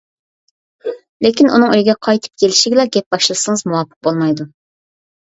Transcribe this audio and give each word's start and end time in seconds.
لېكىن 1.25 1.49
ئۇنىڭ 1.49 1.75
ئۆيگە 1.75 1.93
قايتىپ 2.07 2.41
كېلىشىگىلا 2.43 2.85
گەپ 2.95 3.13
باشلىسىڭىز 3.17 3.63
مۇۋاپىق 3.73 4.09
بولمايدۇ. 4.09 4.49